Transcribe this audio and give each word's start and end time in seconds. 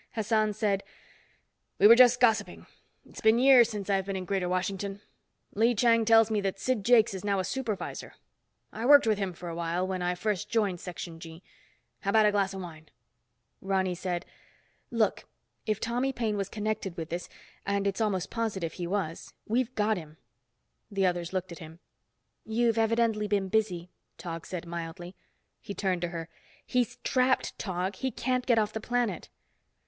Hassan 0.13 0.53
said, 0.53 0.81
"We 1.77 1.85
were 1.85 1.93
just 1.95 2.19
gossiping. 2.19 2.65
It's 3.05 3.21
been 3.21 3.37
years 3.37 3.69
since 3.69 3.87
I've 3.87 4.07
been 4.07 4.15
in 4.15 4.25
Greater 4.25 4.49
Washington. 4.49 4.99
Lee 5.53 5.75
Chang 5.75 6.05
tells 6.05 6.31
me 6.31 6.41
that 6.41 6.57
Sid 6.59 6.83
Jakes 6.83 7.13
is 7.13 7.23
now 7.23 7.37
a 7.37 7.43
Supervisor. 7.43 8.15
I 8.73 8.83
worked 8.87 9.05
with 9.05 9.19
him 9.19 9.31
for 9.31 9.47
a 9.47 9.53
while, 9.53 9.85
when 9.87 10.01
I 10.01 10.15
first 10.15 10.49
joined 10.49 10.79
Section 10.79 11.19
G. 11.19 11.43
How 11.99 12.09
about 12.09 12.25
a 12.25 12.31
glass 12.31 12.51
of 12.55 12.61
wine?" 12.61 12.89
Ronny 13.61 13.93
said, 13.93 14.25
"Look. 14.89 15.25
If 15.67 15.79
Tommy 15.79 16.11
Paine 16.11 16.35
was 16.35 16.49
connected 16.49 16.97
with 16.97 17.09
this, 17.11 17.29
and 17.63 17.85
it's 17.85 18.01
almost 18.01 18.31
positive 18.31 18.73
he 18.73 18.87
was, 18.87 19.35
we've 19.45 19.75
got 19.75 19.97
him." 19.97 20.17
The 20.89 21.05
others 21.05 21.31
looked 21.31 21.51
at 21.51 21.59
him. 21.59 21.77
"You've 22.43 22.79
evidently 22.79 23.27
been 23.27 23.49
busy," 23.49 23.91
Tog 24.17 24.47
said 24.47 24.65
mildly. 24.65 25.15
He 25.61 25.75
turned 25.75 26.01
to 26.01 26.07
her. 26.09 26.27
"He's 26.65 26.95
trapped, 27.03 27.55
Tog! 27.59 27.97
He 27.97 28.09
can't 28.09 28.47
get 28.47 28.57
off 28.57 28.73
the 28.73 28.81
planet." 28.81 29.29